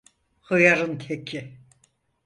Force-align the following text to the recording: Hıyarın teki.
Hıyarın 0.41 0.97
teki. 0.97 1.57